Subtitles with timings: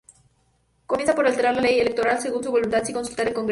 [0.87, 3.49] Comienza por alterar la ley electoral según su voluntad, sin consultar al Congreso.